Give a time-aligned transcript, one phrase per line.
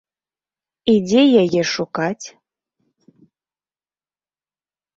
[0.93, 2.25] І дзе яе шукаць?